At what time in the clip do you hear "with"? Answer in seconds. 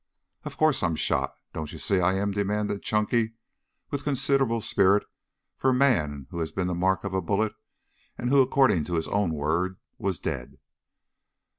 3.91-4.01